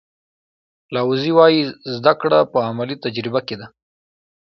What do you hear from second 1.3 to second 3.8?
وایي زده کړه په عملي تجربه کې ده.